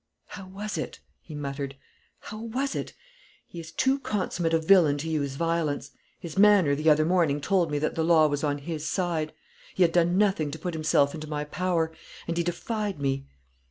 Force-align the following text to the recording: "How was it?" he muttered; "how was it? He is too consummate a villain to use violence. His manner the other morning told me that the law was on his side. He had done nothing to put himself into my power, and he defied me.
"How 0.29 0.47
was 0.47 0.79
it?" 0.79 0.99
he 1.21 1.35
muttered; 1.35 1.75
"how 2.21 2.39
was 2.41 2.73
it? 2.73 2.93
He 3.45 3.59
is 3.59 3.71
too 3.71 3.99
consummate 3.99 4.51
a 4.51 4.57
villain 4.57 4.97
to 4.97 5.07
use 5.07 5.35
violence. 5.35 5.91
His 6.19 6.39
manner 6.39 6.73
the 6.73 6.89
other 6.89 7.05
morning 7.05 7.39
told 7.39 7.69
me 7.69 7.77
that 7.77 7.93
the 7.93 8.03
law 8.03 8.25
was 8.25 8.43
on 8.43 8.57
his 8.57 8.83
side. 8.83 9.31
He 9.75 9.83
had 9.83 9.91
done 9.91 10.17
nothing 10.17 10.49
to 10.49 10.57
put 10.57 10.73
himself 10.73 11.13
into 11.13 11.27
my 11.29 11.43
power, 11.43 11.91
and 12.27 12.35
he 12.35 12.41
defied 12.43 12.99
me. 12.99 13.27